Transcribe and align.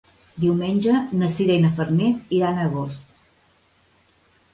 Diumenge 0.43 0.93
na 1.19 1.29
Sira 1.33 1.57
i 1.61 1.61
na 1.65 1.69
Farners 1.81 2.21
iran 2.37 2.57
a 2.57 2.65
Agost. 2.71 3.15